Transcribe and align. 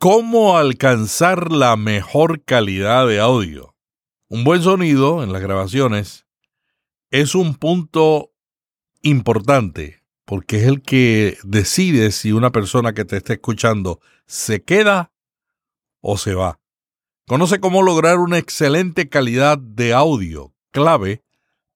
¿Cómo 0.00 0.56
alcanzar 0.56 1.50
la 1.50 1.74
mejor 1.74 2.44
calidad 2.44 3.08
de 3.08 3.18
audio? 3.18 3.74
Un 4.28 4.44
buen 4.44 4.62
sonido 4.62 5.24
en 5.24 5.32
las 5.32 5.42
grabaciones 5.42 6.24
es 7.10 7.34
un 7.34 7.56
punto 7.56 8.30
importante 9.02 10.04
porque 10.24 10.58
es 10.58 10.68
el 10.68 10.82
que 10.82 11.36
decide 11.42 12.12
si 12.12 12.30
una 12.30 12.52
persona 12.52 12.92
que 12.92 13.04
te 13.04 13.16
está 13.16 13.32
escuchando 13.32 13.98
se 14.24 14.62
queda 14.62 15.10
o 16.00 16.16
se 16.16 16.34
va. 16.34 16.60
Conoce 17.26 17.58
cómo 17.58 17.82
lograr 17.82 18.18
una 18.18 18.38
excelente 18.38 19.08
calidad 19.08 19.58
de 19.58 19.94
audio, 19.94 20.54
clave 20.70 21.24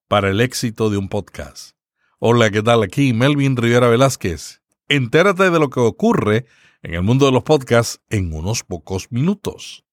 para 0.06 0.30
el 0.30 0.40
éxito 0.40 0.90
de 0.90 0.96
un 0.96 1.08
podcast. 1.08 1.72
Hola, 2.20 2.50
¿qué 2.52 2.62
tal? 2.62 2.84
Aquí 2.84 3.14
Melvin 3.14 3.56
Rivera 3.56 3.88
Velázquez. 3.88 4.62
Entérate 4.86 5.50
de 5.50 5.58
lo 5.58 5.70
que 5.70 5.80
ocurre 5.80 6.46
en 6.82 6.94
el 6.94 7.02
mundo 7.02 7.26
de 7.26 7.32
los 7.32 7.44
podcasts 7.44 8.00
en 8.10 8.32
unos 8.32 8.64
pocos 8.64 9.06
minutos. 9.10 9.84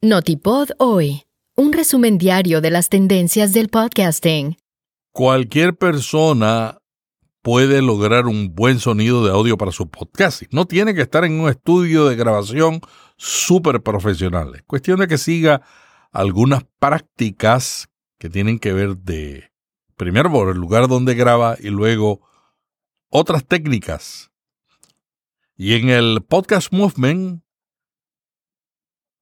Notipod 0.00 0.70
hoy, 0.78 1.22
un 1.54 1.72
resumen 1.72 2.18
diario 2.18 2.60
de 2.60 2.70
las 2.70 2.88
tendencias 2.88 3.52
del 3.52 3.68
podcasting. 3.68 4.56
Cualquier 5.12 5.76
persona 5.76 6.78
puede 7.42 7.82
lograr 7.82 8.26
un 8.26 8.54
buen 8.54 8.80
sonido 8.80 9.24
de 9.24 9.32
audio 9.32 9.58
para 9.58 9.70
su 9.70 9.88
podcast. 9.88 10.42
No 10.50 10.64
tiene 10.64 10.94
que 10.94 11.02
estar 11.02 11.24
en 11.24 11.38
un 11.38 11.50
estudio 11.50 12.08
de 12.08 12.16
grabación 12.16 12.80
súper 13.16 13.82
profesional. 13.82 14.54
Es 14.54 14.62
cuestión 14.62 14.98
de 14.98 15.08
que 15.08 15.18
siga 15.18 15.60
algunas 16.12 16.64
prácticas 16.78 17.88
que 18.18 18.30
tienen 18.30 18.58
que 18.58 18.72
ver 18.72 18.98
de, 18.98 19.50
primero 19.96 20.30
por 20.30 20.50
el 20.50 20.58
lugar 20.58 20.86
donde 20.86 21.14
graba 21.14 21.56
y 21.58 21.70
luego 21.70 22.20
otras 23.08 23.44
técnicas. 23.46 24.30
Y 25.56 25.74
en 25.74 25.88
el 25.88 26.22
Podcast 26.22 26.72
Movement 26.72 27.42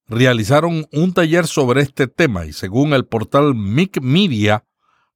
realizaron 0.06 0.86
un 0.92 1.14
taller 1.14 1.46
sobre 1.46 1.82
este 1.82 2.08
tema 2.08 2.44
y 2.44 2.52
según 2.52 2.92
el 2.92 3.06
portal 3.06 3.54
Mic 3.54 4.00
Media, 4.02 4.64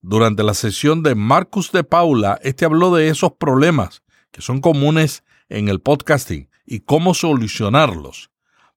durante 0.01 0.43
la 0.43 0.55
sesión 0.55 1.03
de 1.03 1.15
Marcus 1.15 1.73
de 1.73 1.83
Paula, 1.83 2.39
este 2.43 2.67
habló 2.67 2.95
de 2.95 3.09
esos 3.09 3.33
problemas 3.33 4.03
que 4.31 4.43
son 4.43 4.61
comunes 4.61 5.25
en 5.49 5.69
el 5.69 5.81
podcasting 5.81 6.51
y 6.67 6.81
cómo 6.81 7.15
solucionarlos. 7.15 8.31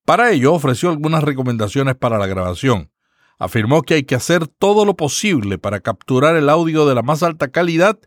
Para 0.06 0.30
ello 0.30 0.54
ofreció 0.54 0.88
algunas 0.88 1.22
recomendaciones 1.22 1.96
para 1.96 2.16
la 2.16 2.26
grabación. 2.26 2.90
Afirmó 3.38 3.82
que 3.82 3.94
hay 3.94 4.02
que 4.02 4.16
hacer 4.16 4.48
todo 4.48 4.84
lo 4.84 4.96
posible 4.96 5.58
para 5.58 5.80
capturar 5.80 6.36
el 6.36 6.48
audio 6.48 6.86
de 6.86 6.94
la 6.94 7.02
más 7.02 7.22
alta 7.22 7.48
calidad 7.48 7.98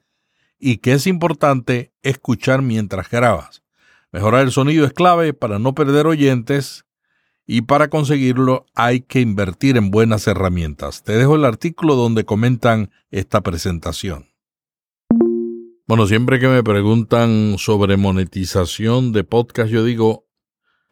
y 0.60 0.78
que 0.78 0.94
es 0.94 1.08
importante 1.08 1.94
escuchar 2.04 2.62
mientras 2.62 3.10
grabas. 3.10 3.64
Mejorar 4.12 4.42
el 4.42 4.52
sonido 4.52 4.86
es 4.86 4.92
clave 4.92 5.34
para 5.34 5.58
no 5.58 5.74
perder 5.74 6.06
oyentes 6.06 6.86
y 7.48 7.62
para 7.62 7.90
conseguirlo 7.90 8.66
hay 8.76 9.02
que 9.02 9.22
invertir 9.22 9.78
en 9.78 9.90
buenas 9.90 10.28
herramientas. 10.28 11.04
Te 11.04 11.14
dejo 11.14 11.36
el 11.36 11.46
artículo 11.46 11.96
donde 11.96 12.26
comentan 12.26 12.92
esta 13.10 13.42
presentación. 13.42 14.32
Bueno, 15.88 16.08
siempre 16.08 16.40
que 16.40 16.48
me 16.48 16.64
preguntan 16.64 17.56
sobre 17.58 17.98
monetización 17.98 19.12
de 19.12 19.24
podcast, 19.24 19.70
yo 19.70 19.84
digo, 19.84 20.26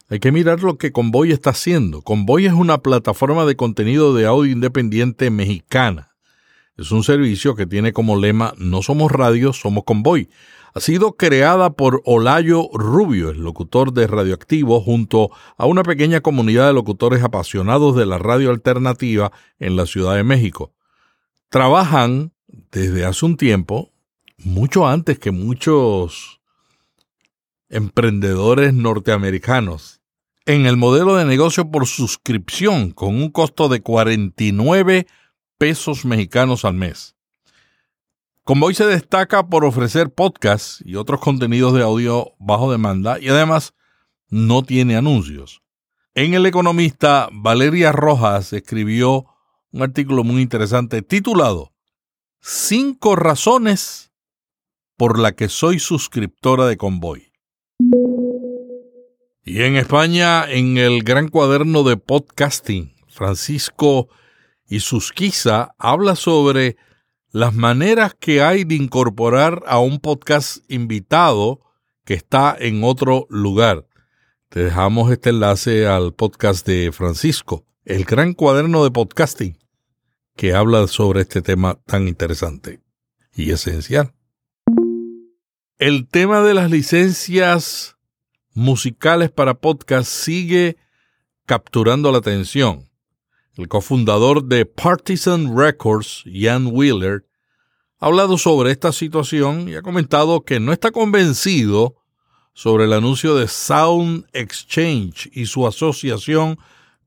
hay 0.09 0.19
que 0.19 0.31
mirar 0.31 0.63
lo 0.63 0.77
que 0.77 0.91
Convoy 0.91 1.31
está 1.31 1.51
haciendo. 1.51 2.01
Convoy 2.01 2.45
es 2.45 2.53
una 2.53 2.79
plataforma 2.79 3.45
de 3.45 3.55
contenido 3.55 4.13
de 4.13 4.25
audio 4.25 4.51
independiente 4.51 5.29
mexicana. 5.29 6.15
Es 6.77 6.91
un 6.91 7.03
servicio 7.03 7.55
que 7.55 7.67
tiene 7.67 7.93
como 7.93 8.17
lema 8.17 8.53
No 8.57 8.81
somos 8.81 9.11
radio, 9.11 9.53
somos 9.53 9.83
Convoy 9.83 10.29
ha 10.73 10.79
sido 10.79 11.13
creada 11.13 11.71
por 11.71 12.01
Olayo 12.05 12.69
Rubio, 12.73 13.29
el 13.29 13.39
locutor 13.39 13.93
de 13.93 14.07
Radioactivo, 14.07 14.81
junto 14.81 15.31
a 15.57 15.65
una 15.65 15.83
pequeña 15.83 16.21
comunidad 16.21 16.67
de 16.67 16.73
locutores 16.73 17.23
apasionados 17.23 17.95
de 17.95 18.05
la 18.05 18.17
radio 18.17 18.51
alternativa 18.51 19.31
en 19.59 19.75
la 19.75 19.85
Ciudad 19.85 20.15
de 20.15 20.23
México. 20.23 20.73
Trabajan 21.49 22.33
desde 22.71 23.05
hace 23.05 23.25
un 23.25 23.37
tiempo, 23.37 23.91
mucho 24.37 24.87
antes 24.87 25.17
que 25.17 25.31
muchos 25.31 26.39
emprendedores 27.69 28.73
norteamericanos, 28.73 29.98
en 30.49 30.65
el 30.65 30.77
modelo 30.77 31.15
de 31.15 31.25
negocio 31.25 31.69
por 31.69 31.85
suscripción 31.85 32.89
con 32.89 33.09
un 33.09 33.29
costo 33.29 33.69
de 33.69 33.81
49 33.83 35.05
pesos 35.59 36.05
mexicanos 36.05 36.65
al 36.65 36.73
mes. 36.73 37.15
Convoy 38.45 38.73
se 38.73 38.87
destaca 38.87 39.47
por 39.47 39.63
ofrecer 39.63 40.11
podcasts 40.11 40.81
y 40.83 40.95
otros 40.95 41.19
contenidos 41.19 41.75
de 41.75 41.83
audio 41.83 42.31
bajo 42.39 42.71
demanda 42.71 43.19
y 43.19 43.29
además 43.29 43.75
no 44.29 44.63
tiene 44.63 44.95
anuncios. 44.95 45.61
En 46.15 46.33
El 46.33 46.47
Economista, 46.47 47.29
Valeria 47.31 47.91
Rojas 47.91 48.51
escribió 48.51 49.27
un 49.71 49.83
artículo 49.83 50.23
muy 50.23 50.41
interesante 50.41 51.03
titulado 51.03 51.75
Cinco 52.41 53.15
razones 53.15 54.11
por 54.97 55.19
la 55.19 55.33
que 55.33 55.47
soy 55.47 55.77
suscriptora 55.77 56.65
de 56.65 56.77
Convoy. 56.77 57.28
Y 59.43 59.61
en 59.63 59.77
España, 59.77 60.49
en 60.49 60.77
el 60.77 61.03
gran 61.03 61.29
cuaderno 61.29 61.83
de 61.83 61.97
podcasting, 61.97 62.93
Francisco 63.07 64.09
Isusquiza 64.67 65.73
habla 65.79 66.15
sobre 66.15 66.77
las 67.31 67.55
maneras 67.55 68.13
que 68.19 68.41
hay 68.41 68.63
de 68.63 68.75
incorporar 68.75 69.63
a 69.65 69.79
un 69.79 69.99
podcast 69.99 70.57
invitado 70.69 71.61
que 72.05 72.15
está 72.15 72.55
en 72.59 72.83
otro 72.83 73.27
lugar. 73.29 73.87
Te 74.49 74.65
dejamos 74.65 75.11
este 75.11 75.29
enlace 75.29 75.87
al 75.87 76.13
podcast 76.13 76.67
de 76.67 76.91
Francisco, 76.91 77.65
el 77.85 78.03
gran 78.03 78.33
cuaderno 78.33 78.83
de 78.83 78.91
podcasting, 78.91 79.57
que 80.35 80.53
habla 80.53 80.87
sobre 80.87 81.21
este 81.21 81.41
tema 81.41 81.79
tan 81.85 82.07
interesante 82.07 82.81
y 83.33 83.51
esencial. 83.51 84.13
El 85.77 86.07
tema 86.07 86.41
de 86.41 86.53
las 86.53 86.69
licencias 86.69 87.95
musicales 88.53 89.31
para 89.31 89.55
podcast 89.55 90.09
sigue 90.09 90.77
capturando 91.45 92.11
la 92.11 92.19
atención. 92.19 92.89
El 93.55 93.67
cofundador 93.67 94.45
de 94.45 94.65
Partisan 94.65 95.57
Records, 95.57 96.23
Ian 96.25 96.69
Wheeler, 96.71 97.25
ha 97.99 98.05
hablado 98.05 98.37
sobre 98.37 98.71
esta 98.71 98.91
situación 98.91 99.67
y 99.67 99.75
ha 99.75 99.81
comentado 99.81 100.45
que 100.45 100.59
no 100.59 100.71
está 100.71 100.91
convencido 100.91 101.95
sobre 102.53 102.85
el 102.85 102.93
anuncio 102.93 103.35
de 103.35 103.47
Sound 103.47 104.25
Exchange 104.33 105.29
y 105.33 105.45
su 105.45 105.67
asociación 105.67 106.57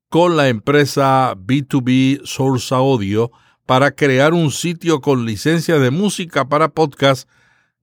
con 0.08 0.36
la 0.36 0.48
empresa 0.48 1.34
B2B 1.36 2.24
Source 2.24 2.74
Audio 2.74 3.30
para 3.64 3.92
crear 3.92 4.34
un 4.34 4.50
sitio 4.50 5.00
con 5.00 5.24
licencia 5.24 5.78
de 5.78 5.90
música 5.90 6.48
para 6.48 6.68
podcast 6.68 7.28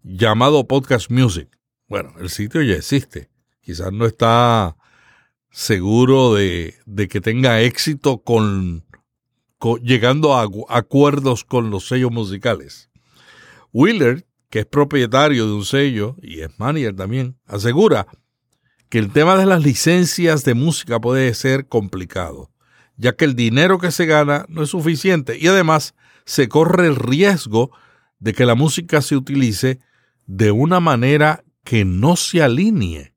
llamado 0.04 0.68
Podcast 0.68 1.10
Music. 1.10 1.50
Bueno, 1.88 2.14
el 2.20 2.30
sitio 2.30 2.62
ya 2.62 2.76
existe. 2.76 3.30
Quizás 3.70 3.94
no 3.94 4.08
está 4.08 4.76
seguro 5.52 6.34
de, 6.34 6.74
que 7.08 7.22
tenga 7.22 7.62
éxito 7.62 8.24
con, 8.24 8.84
llegando 9.84 10.36
a 10.36 10.50
acuerdos 10.70 11.44
con 11.44 11.70
los 11.70 11.88
sellos 11.88 12.12
musicales. 12.12 12.90
Wheeler, 13.72 14.26
que 14.50 14.62
es 14.62 14.66
propietario 14.66 15.46
de 15.46 15.54
un 15.54 15.66
sello 15.66 16.16
y 16.20 16.40
es 16.40 16.50
manager 16.58 16.96
también, 16.96 17.38
asegura 17.46 18.08
que 18.90 18.98
el 18.98 19.12
tema 19.12 19.38
de 19.38 19.46
las 19.46 19.62
licencias 19.62 20.44
de 20.44 20.56
música 20.56 21.00
puede 21.00 21.32
ser 21.36 21.68
complicado, 21.68 22.50
ya 22.98 23.16
que 23.16 23.26
el 23.26 23.36
dinero 23.36 23.78
que 23.78 23.92
se 23.92 24.08
gana 24.08 24.48
no 24.50 24.64
es 24.64 24.72
suficiente 24.72 25.38
y 25.38 25.46
además 25.46 25.94
se 26.26 26.50
corre 26.50 26.88
el 26.88 26.96
riesgo 26.96 27.70
de 28.18 28.34
que 28.34 28.48
la 28.48 28.56
música 28.56 29.04
se 29.04 29.16
utilice 29.16 29.80
de 30.26 30.50
una 30.50 30.80
manera 30.80 31.44
que 31.64 31.86
no 31.86 32.16
se 32.16 32.42
alinee 32.42 33.09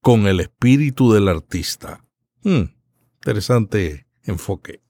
con 0.00 0.26
el 0.26 0.40
espíritu 0.40 1.12
del 1.12 1.28
artista. 1.28 2.04
Hmm, 2.42 2.72
interesante 3.16 4.06
enfoque. 4.22 4.80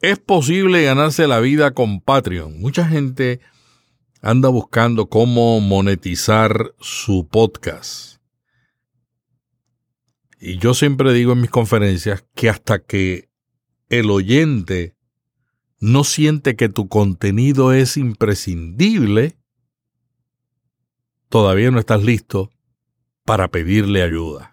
Es 0.00 0.18
posible 0.18 0.84
ganarse 0.84 1.26
la 1.26 1.40
vida 1.40 1.72
con 1.72 2.00
Patreon. 2.00 2.60
Mucha 2.60 2.86
gente 2.86 3.40
anda 4.20 4.48
buscando 4.48 5.08
cómo 5.08 5.60
monetizar 5.60 6.74
su 6.78 7.26
podcast. 7.28 8.20
Y 10.38 10.58
yo 10.58 10.74
siempre 10.74 11.12
digo 11.12 11.32
en 11.32 11.40
mis 11.40 11.50
conferencias 11.50 12.24
que 12.34 12.50
hasta 12.50 12.78
que 12.78 13.30
el 13.88 14.10
oyente 14.10 14.94
no 15.80 16.04
siente 16.04 16.56
que 16.56 16.68
tu 16.68 16.88
contenido 16.88 17.72
es 17.72 17.96
imprescindible, 17.96 19.38
todavía 21.28 21.70
no 21.70 21.78
estás 21.78 22.04
listo 22.04 22.50
para 23.26 23.48
pedirle 23.48 24.02
ayuda. 24.02 24.52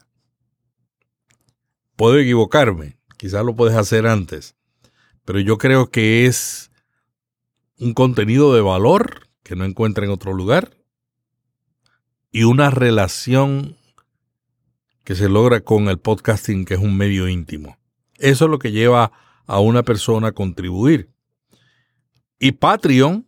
Puedo 1.96 2.18
equivocarme, 2.18 2.98
quizás 3.18 3.46
lo 3.46 3.56
puedes 3.56 3.78
hacer 3.78 4.08
antes, 4.08 4.56
pero 5.24 5.40
yo 5.40 5.58
creo 5.58 5.90
que 5.90 6.26
es 6.26 6.72
un 7.78 7.94
contenido 7.94 8.54
de 8.54 8.62
valor 8.62 9.30
que 9.44 9.56
no 9.56 9.64
encuentra 9.64 10.06
en 10.06 10.12
otro 10.12 10.34
lugar 10.34 10.76
y 12.32 12.44
una 12.44 12.72
relación 12.72 13.78
que 15.04 15.16
se 15.16 15.30
logra 15.30 15.62
con 15.62 15.88
el 15.88 16.00
podcasting, 16.00 16.66
que 16.66 16.74
es 16.74 16.80
un 16.80 16.98
medio 16.98 17.28
íntimo. 17.28 17.78
Eso 18.18 18.46
es 18.46 18.52
lo 18.52 18.58
que 18.58 18.72
lleva 18.72 19.12
a 19.46 19.60
una 19.60 19.84
persona 19.84 20.30
a 20.30 20.32
contribuir. 20.32 21.12
Y 22.40 22.54
Patreon 22.54 23.28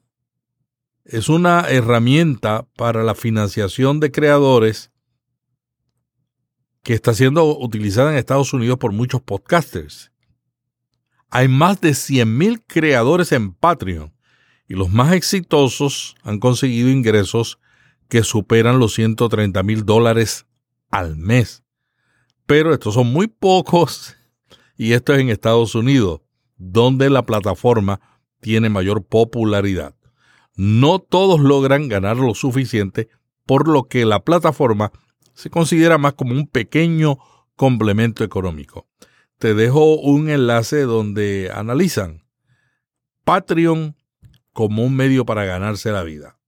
es 1.04 1.30
una 1.30 1.62
herramienta 1.70 2.68
para 2.76 3.04
la 3.04 3.14
financiación 3.14 4.00
de 4.00 4.12
creadores 4.12 4.92
que 6.86 6.94
está 6.94 7.16
siendo 7.16 7.58
utilizada 7.58 8.12
en 8.12 8.18
Estados 8.18 8.54
Unidos 8.54 8.78
por 8.78 8.92
muchos 8.92 9.20
podcasters. 9.20 10.12
Hay 11.32 11.48
más 11.48 11.82
de 11.82 11.90
100.000 11.90 12.64
creadores 12.68 13.32
en 13.32 13.54
Patreon 13.54 14.14
y 14.68 14.76
los 14.76 14.92
más 14.92 15.12
exitosos 15.14 16.16
han 16.22 16.40
conseguido 16.40 16.90
ingresos 16.90 17.58
que 18.08 18.22
superan 18.22 18.78
los 18.78 18.94
130 18.94 19.64
mil 19.64 19.84
dólares 19.84 20.46
al 20.92 21.18
mes. 21.18 21.64
Pero 22.46 22.72
estos 22.72 22.94
son 22.94 23.08
muy 23.08 23.26
pocos 23.26 24.16
y 24.78 24.94
esto 24.94 25.16
es 25.16 25.22
en 25.22 25.30
Estados 25.30 25.74
Unidos, 25.74 26.22
donde 26.56 27.10
la 27.10 27.26
plataforma 27.26 28.00
tiene 28.42 28.70
mayor 28.70 29.04
popularidad. 29.04 29.96
No 30.56 31.00
todos 31.00 31.40
logran 31.40 31.90
ganar 31.90 32.18
lo 32.18 32.36
suficiente, 32.36 33.10
por 33.48 33.68
lo 33.68 33.86
que 33.86 34.06
la 34.06 34.24
plataforma 34.24 34.92
se 35.36 35.50
considera 35.50 35.98
más 35.98 36.14
como 36.14 36.34
un 36.34 36.48
pequeño 36.48 37.20
complemento 37.56 38.24
económico. 38.24 38.88
Te 39.38 39.54
dejo 39.54 39.96
un 39.98 40.30
enlace 40.30 40.82
donde 40.82 41.52
analizan 41.54 42.26
Patreon 43.26 43.96
como 44.54 44.84
un 44.84 44.96
medio 44.96 45.26
para 45.26 45.46
ganarse 45.46 45.92
la 45.92 46.04
vida. 46.04 46.40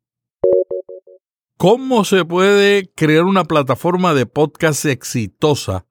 ¿Cómo 1.58 2.06
se 2.06 2.24
puede 2.24 2.92
crear 2.96 3.24
una 3.24 3.44
plataforma 3.44 4.14
de 4.14 4.26
podcast 4.26 4.86
exitosa 4.86 5.86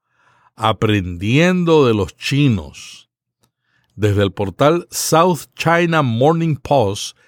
aprendiendo 0.55 1.87
de 1.87 1.93
los 1.93 2.17
chinos? 2.17 3.11
Desde 3.97 4.23
el 4.23 4.33
portal 4.33 4.87
South 4.91 5.47
China 5.55 6.03
Morning 6.03 6.57
Post 6.57 7.19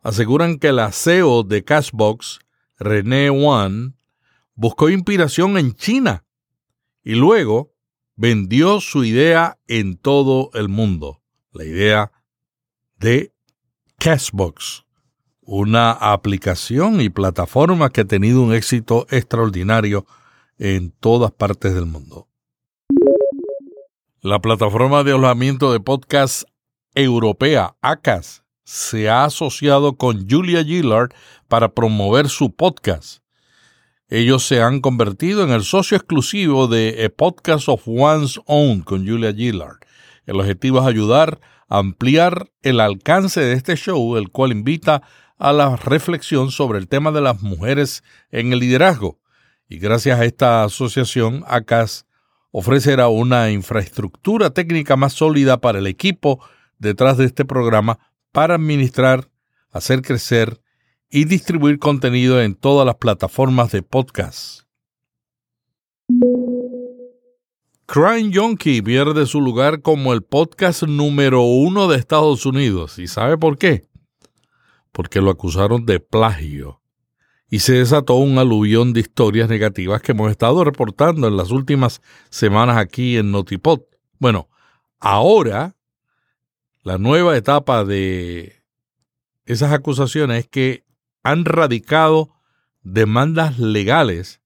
aseguran 0.00 0.58
que 0.58 0.72
la 0.72 0.92
CEO 0.92 1.42
de 1.42 1.64
Cashbox, 1.64 2.38
René 2.78 3.30
Wan, 3.30 3.97
buscó 4.58 4.90
inspiración 4.90 5.56
en 5.56 5.72
China 5.72 6.24
y 7.04 7.14
luego 7.14 7.72
vendió 8.16 8.80
su 8.80 9.04
idea 9.04 9.56
en 9.68 9.96
todo 9.96 10.50
el 10.54 10.68
mundo, 10.68 11.22
la 11.52 11.64
idea 11.64 12.12
de 12.96 13.32
Cashbox, 13.98 14.84
una 15.42 15.92
aplicación 15.92 17.00
y 17.00 17.08
plataforma 17.08 17.90
que 17.90 18.00
ha 18.00 18.04
tenido 18.04 18.42
un 18.42 18.52
éxito 18.52 19.06
extraordinario 19.10 20.06
en 20.58 20.90
todas 20.90 21.30
partes 21.30 21.72
del 21.72 21.86
mundo. 21.86 22.28
La 24.20 24.40
plataforma 24.40 25.04
de 25.04 25.12
alojamiento 25.12 25.72
de 25.72 25.78
podcast 25.78 26.42
europea, 26.96 27.76
ACAS, 27.80 28.42
se 28.64 29.08
ha 29.08 29.24
asociado 29.24 29.96
con 29.96 30.28
Julia 30.28 30.64
Gillard 30.64 31.10
para 31.46 31.68
promover 31.68 32.28
su 32.28 32.52
podcast. 32.52 33.22
Ellos 34.10 34.46
se 34.46 34.62
han 34.62 34.80
convertido 34.80 35.44
en 35.44 35.50
el 35.50 35.62
socio 35.62 35.98
exclusivo 35.98 36.66
de 36.66 37.04
A 37.04 37.14
Podcast 37.14 37.68
of 37.68 37.82
One's 37.86 38.40
Own 38.46 38.80
con 38.80 39.06
Julia 39.06 39.34
Gillard. 39.34 39.76
El 40.24 40.40
objetivo 40.40 40.80
es 40.80 40.86
ayudar 40.86 41.42
a 41.68 41.76
ampliar 41.76 42.50
el 42.62 42.80
alcance 42.80 43.42
de 43.42 43.52
este 43.52 43.76
show, 43.76 44.16
el 44.16 44.30
cual 44.30 44.52
invita 44.52 45.02
a 45.36 45.52
la 45.52 45.76
reflexión 45.76 46.50
sobre 46.50 46.78
el 46.78 46.88
tema 46.88 47.12
de 47.12 47.20
las 47.20 47.42
mujeres 47.42 48.02
en 48.30 48.54
el 48.54 48.60
liderazgo. 48.60 49.20
Y 49.68 49.78
gracias 49.78 50.18
a 50.18 50.24
esta 50.24 50.64
asociación, 50.64 51.44
ACAS 51.46 52.06
ofrecerá 52.50 53.08
una 53.08 53.50
infraestructura 53.50 54.48
técnica 54.48 54.96
más 54.96 55.12
sólida 55.12 55.60
para 55.60 55.80
el 55.80 55.86
equipo 55.86 56.42
detrás 56.78 57.18
de 57.18 57.26
este 57.26 57.44
programa 57.44 57.98
para 58.32 58.54
administrar, 58.54 59.28
hacer 59.70 60.00
crecer 60.00 60.62
y 61.10 61.24
distribuir 61.24 61.78
contenido 61.78 62.40
en 62.42 62.54
todas 62.54 62.86
las 62.86 62.96
plataformas 62.96 63.72
de 63.72 63.82
podcast. 63.82 64.62
Crime 67.86 68.30
Junkie 68.34 68.82
pierde 68.82 69.24
su 69.24 69.40
lugar 69.40 69.80
como 69.80 70.12
el 70.12 70.22
podcast 70.22 70.82
número 70.82 71.42
uno 71.42 71.88
de 71.88 71.96
Estados 71.96 72.44
Unidos. 72.44 72.98
¿Y 72.98 73.06
sabe 73.06 73.38
por 73.38 73.56
qué? 73.56 73.88
Porque 74.92 75.22
lo 75.22 75.30
acusaron 75.30 75.86
de 75.86 75.98
plagio. 75.98 76.82
Y 77.48 77.60
se 77.60 77.72
desató 77.74 78.16
un 78.16 78.36
aluvión 78.36 78.92
de 78.92 79.00
historias 79.00 79.48
negativas 79.48 80.02
que 80.02 80.12
hemos 80.12 80.30
estado 80.30 80.64
reportando 80.64 81.28
en 81.28 81.38
las 81.38 81.50
últimas 81.50 82.02
semanas 82.28 82.76
aquí 82.76 83.16
en 83.16 83.30
Notipod. 83.30 83.80
Bueno, 84.18 84.50
ahora 85.00 85.74
la 86.82 86.98
nueva 86.98 87.38
etapa 87.38 87.86
de 87.86 88.62
esas 89.46 89.72
acusaciones 89.72 90.40
es 90.40 90.48
que 90.48 90.87
han 91.30 91.44
radicado 91.44 92.30
demandas 92.82 93.58
legales 93.58 94.40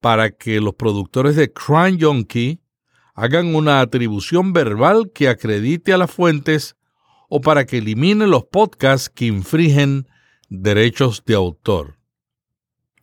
para 0.00 0.30
que 0.30 0.60
los 0.60 0.74
productores 0.74 1.36
de 1.36 1.52
Crime 1.52 1.96
Junkie 2.00 2.60
hagan 3.14 3.54
una 3.54 3.80
atribución 3.80 4.52
verbal 4.52 5.12
que 5.14 5.28
acredite 5.28 5.92
a 5.92 5.98
las 5.98 6.10
fuentes 6.10 6.76
o 7.28 7.40
para 7.40 7.66
que 7.66 7.78
eliminen 7.78 8.30
los 8.30 8.44
podcasts 8.44 9.08
que 9.08 9.26
infringen 9.26 10.08
derechos 10.48 11.22
de 11.24 11.34
autor. 11.34 11.96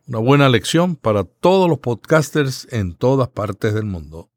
Una 0.06 0.18
buena 0.18 0.48
lección 0.48 0.96
para 0.96 1.24
todos 1.24 1.70
los 1.70 1.78
podcasters 1.78 2.68
en 2.70 2.94
todas 2.94 3.28
partes 3.28 3.72
del 3.72 3.84
mundo. 3.84 4.30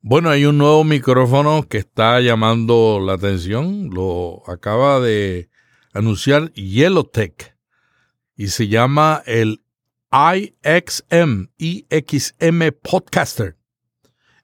Bueno, 0.00 0.30
hay 0.30 0.44
un 0.44 0.58
nuevo 0.58 0.84
micrófono 0.84 1.66
que 1.68 1.78
está 1.78 2.20
llamando 2.20 3.00
la 3.04 3.14
atención. 3.14 3.90
Lo 3.90 4.42
acaba 4.46 5.00
de 5.00 5.50
anunciar 5.92 6.52
Yellowtech 6.52 7.56
y 8.36 8.48
se 8.48 8.68
llama 8.68 9.22
el 9.26 9.62
IXM, 10.10 11.48
IXM 11.58 12.72
Podcaster. 12.82 13.56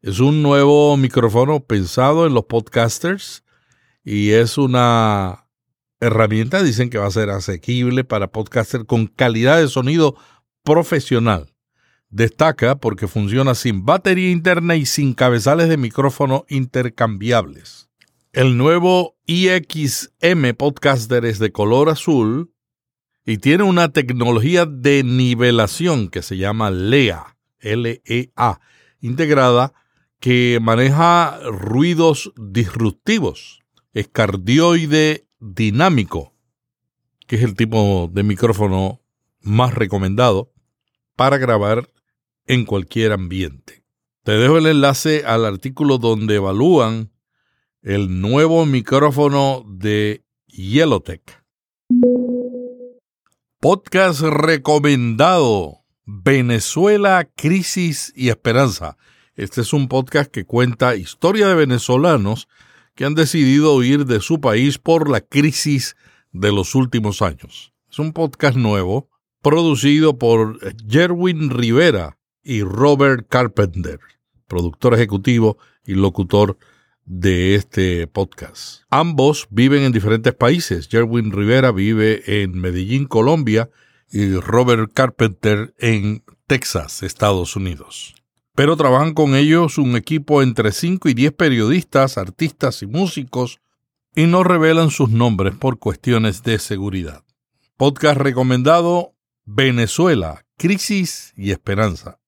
Es 0.02 0.20
un 0.20 0.42
nuevo 0.42 0.96
micrófono 0.96 1.60
pensado 1.60 2.26
en 2.26 2.34
los 2.34 2.44
podcasters 2.44 3.44
y 4.04 4.32
es 4.32 4.58
una 4.58 5.46
herramienta, 6.00 6.62
dicen 6.62 6.90
que 6.90 6.98
va 6.98 7.06
a 7.06 7.10
ser 7.10 7.30
asequible 7.30 8.04
para 8.04 8.30
podcasters 8.30 8.84
con 8.84 9.06
calidad 9.06 9.58
de 9.58 9.68
sonido 9.68 10.16
profesional. 10.62 11.54
Destaca 12.10 12.76
porque 12.76 13.08
funciona 13.08 13.54
sin 13.54 13.84
batería 13.84 14.30
interna 14.30 14.76
y 14.76 14.86
sin 14.86 15.14
cabezales 15.14 15.68
de 15.68 15.78
micrófono 15.78 16.44
intercambiables. 16.48 17.88
El 18.34 18.58
nuevo 18.58 19.16
IXM 19.26 20.54
Podcaster 20.58 21.24
es 21.24 21.38
de 21.38 21.52
color 21.52 21.88
azul 21.88 22.52
y 23.24 23.38
tiene 23.38 23.62
una 23.62 23.92
tecnología 23.92 24.66
de 24.66 25.04
nivelación 25.04 26.08
que 26.08 26.20
se 26.20 26.36
llama 26.36 26.72
LEA, 26.72 27.36
L-E-A, 27.60 28.60
integrada 29.00 29.72
que 30.18 30.58
maneja 30.60 31.38
ruidos 31.44 32.32
disruptivos. 32.36 33.60
Es 33.92 34.08
cardioide 34.08 35.28
dinámico, 35.38 36.34
que 37.28 37.36
es 37.36 37.42
el 37.44 37.54
tipo 37.54 38.10
de 38.12 38.24
micrófono 38.24 39.00
más 39.42 39.74
recomendado 39.74 40.52
para 41.14 41.38
grabar 41.38 41.88
en 42.48 42.64
cualquier 42.64 43.12
ambiente. 43.12 43.84
Te 44.24 44.32
dejo 44.32 44.58
el 44.58 44.66
enlace 44.66 45.22
al 45.24 45.44
artículo 45.44 45.98
donde 45.98 46.34
evalúan 46.34 47.13
el 47.84 48.22
nuevo 48.22 48.64
micrófono 48.64 49.62
de 49.68 50.24
Yellowtech. 50.46 51.44
Podcast 53.60 54.22
recomendado. 54.22 55.84
Venezuela, 56.06 57.28
crisis 57.36 58.10
y 58.16 58.30
esperanza. 58.30 58.96
Este 59.34 59.60
es 59.60 59.74
un 59.74 59.88
podcast 59.88 60.30
que 60.30 60.46
cuenta 60.46 60.96
historia 60.96 61.46
de 61.46 61.54
venezolanos 61.54 62.48
que 62.94 63.04
han 63.04 63.14
decidido 63.14 63.74
huir 63.74 64.06
de 64.06 64.20
su 64.20 64.40
país 64.40 64.78
por 64.78 65.10
la 65.10 65.20
crisis 65.20 65.94
de 66.32 66.52
los 66.52 66.74
últimos 66.74 67.20
años. 67.20 67.74
Es 67.90 67.98
un 67.98 68.14
podcast 68.14 68.56
nuevo, 68.56 69.10
producido 69.42 70.18
por 70.18 70.58
Jerwin 70.88 71.50
Rivera 71.50 72.16
y 72.42 72.62
Robert 72.62 73.26
Carpenter, 73.28 74.00
productor 74.46 74.94
ejecutivo 74.94 75.58
y 75.84 75.94
locutor 75.94 76.56
de 77.06 77.54
este 77.54 78.06
podcast. 78.06 78.82
Ambos 78.90 79.46
viven 79.50 79.82
en 79.82 79.92
diferentes 79.92 80.34
países. 80.34 80.88
Jerwin 80.88 81.32
Rivera 81.32 81.72
vive 81.72 82.42
en 82.42 82.58
Medellín, 82.58 83.06
Colombia, 83.06 83.70
y 84.10 84.36
Robert 84.36 84.92
Carpenter 84.92 85.74
en 85.78 86.22
Texas, 86.46 87.02
Estados 87.02 87.56
Unidos. 87.56 88.14
Pero 88.54 88.76
trabajan 88.76 89.14
con 89.14 89.34
ellos 89.34 89.78
un 89.78 89.96
equipo 89.96 90.40
entre 90.42 90.70
5 90.70 91.08
y 91.08 91.14
10 91.14 91.32
periodistas, 91.32 92.16
artistas 92.16 92.82
y 92.82 92.86
músicos 92.86 93.60
y 94.14 94.26
no 94.26 94.44
revelan 94.44 94.90
sus 94.90 95.10
nombres 95.10 95.56
por 95.56 95.80
cuestiones 95.80 96.44
de 96.44 96.60
seguridad. 96.60 97.24
Podcast 97.76 98.20
recomendado 98.20 99.14
Venezuela, 99.44 100.46
Crisis 100.56 101.32
y 101.36 101.50
Esperanza. 101.50 102.20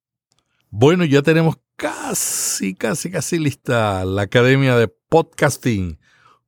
Bueno, 0.70 1.04
ya 1.04 1.22
tenemos 1.22 1.58
casi, 1.76 2.74
casi, 2.74 3.10
casi 3.10 3.38
lista 3.38 4.04
la 4.04 4.22
Academia 4.22 4.76
de 4.76 4.88
Podcasting 4.88 5.98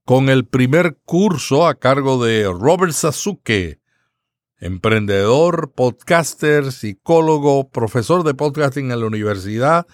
con 0.04 0.30
el 0.30 0.46
primer 0.46 0.98
curso 1.04 1.66
a 1.66 1.78
cargo 1.78 2.24
de 2.24 2.44
Robert 2.44 2.92
Sasuke, 2.92 3.78
emprendedor, 4.58 5.72
podcaster, 5.74 6.72
psicólogo, 6.72 7.68
profesor 7.68 8.24
de 8.24 8.32
podcasting 8.32 8.90
en 8.90 9.00
la 9.00 9.06
universidad 9.06 9.86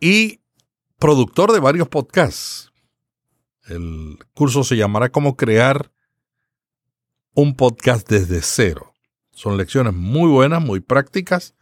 y 0.00 0.40
productor 0.98 1.52
de 1.52 1.60
varios 1.60 1.88
podcasts. 1.88 2.72
El 3.68 4.18
curso 4.34 4.64
se 4.64 4.76
llamará 4.76 5.10
Cómo 5.10 5.36
crear 5.36 5.92
un 7.34 7.54
podcast 7.54 8.08
desde 8.08 8.42
cero. 8.42 8.94
Son 9.30 9.56
lecciones 9.56 9.94
muy 9.94 10.28
buenas, 10.28 10.60
muy 10.60 10.80
prácticas 10.80 11.54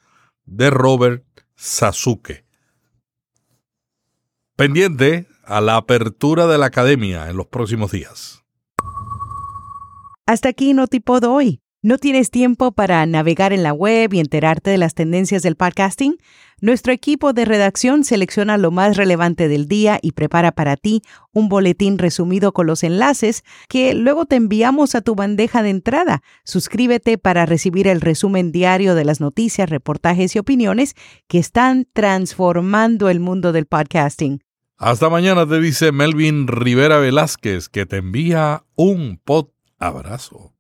de 0.46 0.70
Robert 0.70 1.22
Sasuke. 1.54 2.45
Pendiente 4.56 5.26
a 5.44 5.60
la 5.60 5.76
apertura 5.76 6.46
de 6.46 6.56
la 6.56 6.64
academia 6.64 7.28
en 7.28 7.36
los 7.36 7.46
próximos 7.46 7.92
días. 7.92 8.42
Hasta 10.24 10.48
aquí 10.48 10.72
Notipod 10.72 11.24
hoy. 11.24 11.60
¿No 11.82 11.98
tienes 11.98 12.30
tiempo 12.30 12.72
para 12.72 13.04
navegar 13.04 13.52
en 13.52 13.62
la 13.62 13.74
web 13.74 14.14
y 14.14 14.18
enterarte 14.18 14.70
de 14.70 14.78
las 14.78 14.94
tendencias 14.94 15.42
del 15.42 15.56
podcasting? 15.56 16.16
Nuestro 16.58 16.94
equipo 16.94 17.34
de 17.34 17.44
redacción 17.44 18.02
selecciona 18.02 18.56
lo 18.56 18.70
más 18.70 18.96
relevante 18.96 19.46
del 19.46 19.68
día 19.68 19.98
y 20.00 20.12
prepara 20.12 20.52
para 20.52 20.78
ti 20.78 21.02
un 21.32 21.50
boletín 21.50 21.98
resumido 21.98 22.52
con 22.52 22.66
los 22.66 22.82
enlaces 22.82 23.44
que 23.68 23.92
luego 23.92 24.24
te 24.24 24.36
enviamos 24.36 24.94
a 24.94 25.02
tu 25.02 25.14
bandeja 25.14 25.62
de 25.62 25.68
entrada. 25.68 26.22
Suscríbete 26.44 27.18
para 27.18 27.44
recibir 27.44 27.88
el 27.88 28.00
resumen 28.00 28.52
diario 28.52 28.94
de 28.94 29.04
las 29.04 29.20
noticias, 29.20 29.68
reportajes 29.68 30.34
y 30.34 30.38
opiniones 30.38 30.94
que 31.28 31.38
están 31.38 31.86
transformando 31.92 33.10
el 33.10 33.20
mundo 33.20 33.52
del 33.52 33.66
podcasting. 33.66 34.45
Hasta 34.78 35.08
mañana 35.08 35.46
te 35.46 35.58
dice 35.58 35.90
Melvin 35.90 36.48
Rivera 36.48 36.98
Velázquez 36.98 37.70
que 37.70 37.86
te 37.86 37.96
envía 37.96 38.64
un 38.74 39.18
pod 39.24 39.48
abrazo. 39.78 40.55